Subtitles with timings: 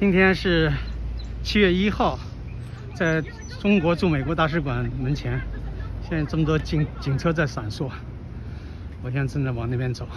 [0.00, 0.72] 今天是
[1.42, 2.18] 七月一号，
[2.94, 3.22] 在
[3.60, 5.38] 中国驻美国大使馆门前，
[6.08, 7.90] 现在这么多警警车在闪烁，
[9.02, 10.08] 我现在正在往那边走。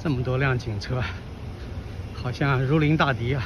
[0.00, 1.02] 这么多辆警车，
[2.22, 3.42] 好像如临大敌啊！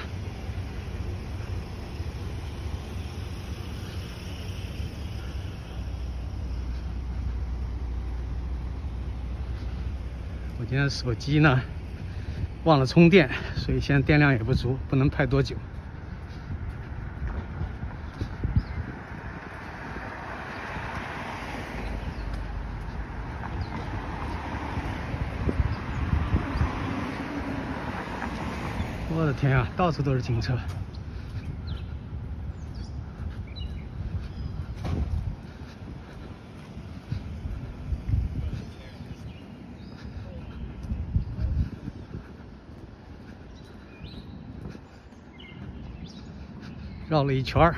[10.59, 11.61] 我今天手机呢
[12.65, 15.55] 忘了充电，所以现在电量也不足，不能拍多久。
[29.15, 30.59] 我的天啊，到处都是警车。
[47.09, 47.77] 绕了一圈儿，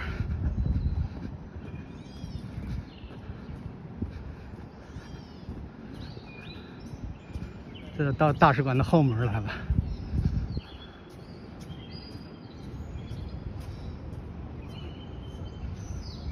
[7.98, 9.73] 这到大使馆的后门来了。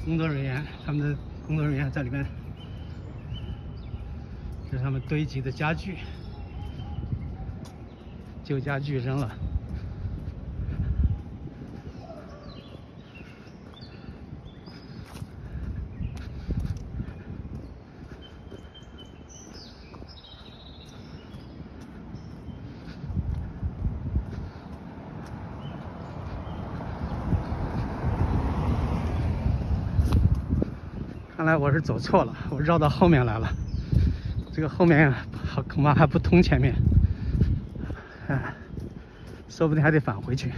[0.05, 2.25] 工作人员，他们的工作人员在里面，
[4.69, 5.97] 这是他们堆积的家具，
[8.43, 9.33] 旧家具扔了。
[31.35, 33.49] 看来我是走错了，我绕到后面来了。
[34.51, 36.75] 这个后面好恐怕还不通前面，
[38.27, 38.53] 哎，
[39.49, 40.51] 说不定还得返回去。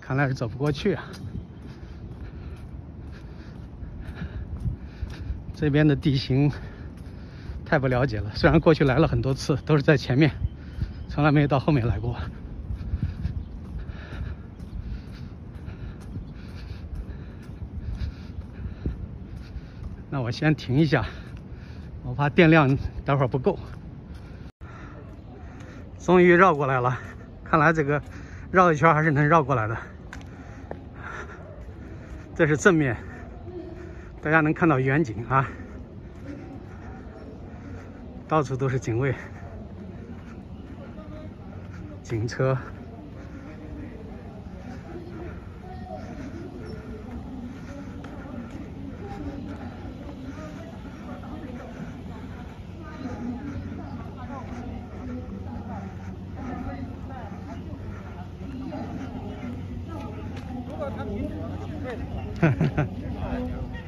[0.00, 1.04] 看来是走不过去啊。
[5.54, 6.52] 这边的地形
[7.64, 10.30] 太不了解了，虽然过去来了很多次，都是在前面，
[11.08, 12.14] 从来没有到后面来过。
[20.14, 21.04] 那我先停一下，
[22.04, 23.58] 我怕电量待会儿不够。
[25.98, 26.96] 终于绕过来了，
[27.42, 28.00] 看来这个
[28.52, 29.76] 绕一圈还是能绕过来的。
[32.32, 32.96] 这是正面，
[34.22, 35.48] 大家能看到远景啊，
[38.28, 39.12] 到处都是警卫、
[42.04, 42.56] 警车。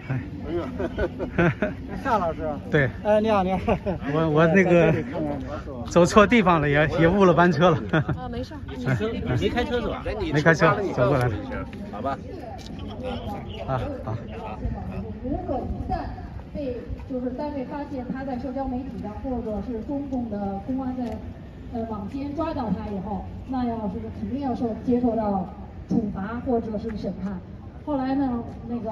[0.08, 0.62] 哎，哎呀，
[2.02, 2.38] 夏老师，
[2.70, 3.58] 对，哎，你好，你好，
[4.14, 4.94] 我我那个
[5.86, 7.78] 走错地方了，也也误了班车了。
[8.16, 8.86] 啊，没事， 你
[9.40, 10.02] 没开车是吧？
[10.32, 11.34] 没开车，走过来了。
[11.90, 12.16] 好吧。
[13.66, 14.16] 啊，好。
[15.24, 15.98] 如果一旦
[16.54, 16.76] 被
[17.10, 21.18] 就是单位发现他在社交媒体上，或者是中共的公安在
[21.74, 25.48] 呃网监抓到他以后，那要是肯定要受接受到
[25.88, 27.38] 处罚或者是审判。
[27.86, 28.90] 后来呢，那个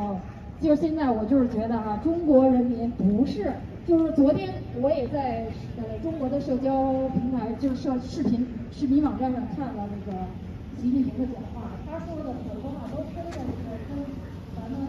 [0.60, 3.52] 就现在我就是觉得啊，中国人民不是，
[3.88, 4.48] 就是昨天
[4.80, 10.16] 我也在呃中国的社交平台，就是社视频视频网站上看了那个
[10.80, 13.42] 习近平的讲话，他说的很多话都真的是
[13.90, 13.98] 跟
[14.54, 14.86] 咱们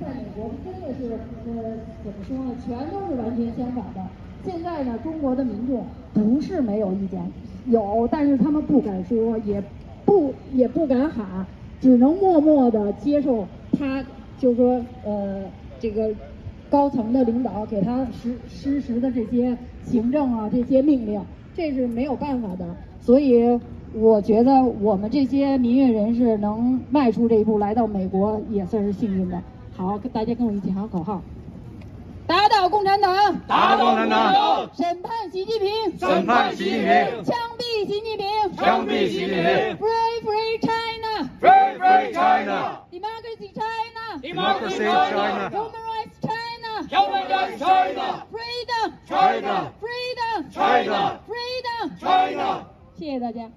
[0.00, 1.12] 在美国真的是
[1.44, 4.08] 呃怎么说呢，全都是完全相反的。
[4.42, 5.84] 现在呢，中国的民众
[6.14, 7.20] 不是没有意见，
[7.66, 9.62] 有，但是他们不敢说，也
[10.06, 11.46] 不也不敢喊。
[11.80, 13.46] 只能默默的接受
[13.78, 14.04] 他，
[14.38, 15.42] 就是说，呃，
[15.78, 16.10] 这个
[16.68, 21.20] 高层的领导给他实实时的这些行政啊，这些命令，
[21.54, 22.66] 这是没有办法的。
[23.00, 23.58] 所以，
[23.94, 29.40] 我觉得我们这些民运人士能迈出这一步来到美国，也算是幸运的。
[29.74, 31.22] 好，跟大家跟我一起喊口号：
[32.26, 33.14] 打倒共产党！
[33.46, 34.68] 打倒共产党！
[34.76, 35.98] 审判习近平！
[35.98, 37.24] 审判习近平！
[37.24, 38.26] 枪毙习近平！
[38.56, 39.76] 枪毙习近平
[42.68, 42.88] China!
[42.90, 44.18] Democracy China!
[44.20, 45.50] Democracy China!
[45.50, 46.70] Human rights China!
[46.88, 48.26] Human rights China!
[48.30, 48.88] Freedom!
[49.06, 49.72] China!
[49.80, 50.50] Freedom!
[50.50, 51.20] China!
[51.26, 51.98] Freedom!
[51.98, 52.66] China。
[52.96, 53.50] 谢谢大家。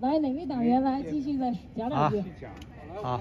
[0.00, 2.22] 来，哪位党员来继续再讲两句？
[3.02, 3.20] 好。